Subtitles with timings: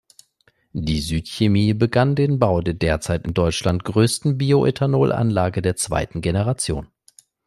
[0.73, 6.87] Die Süd-Chemie begann den Bau der derzeit in Deutschland größten Bioethanol-Anlage der zweiten Generation.